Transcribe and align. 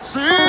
See? 0.00 0.45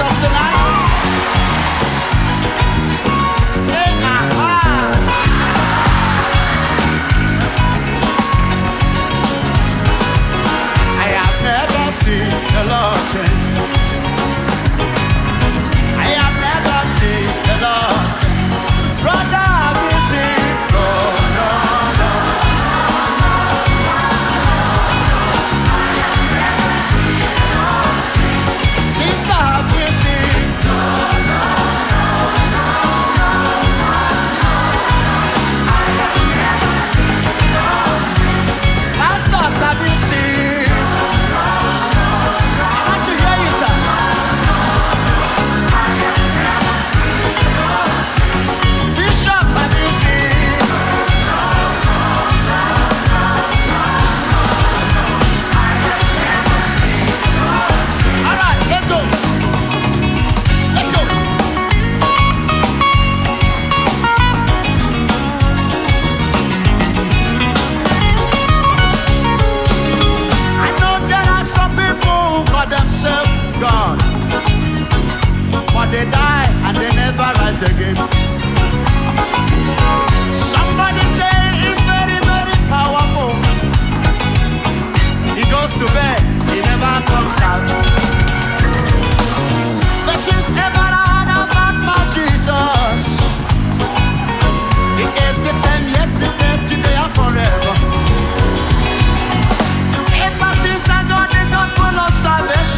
us 0.00 0.14
tonight. 0.22 0.55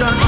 Russian 0.01 0.28